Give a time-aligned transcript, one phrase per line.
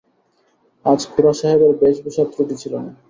[0.85, 2.91] আজ খুড়াসাহেবের বেশভূষার ত্রুটি ছিল না।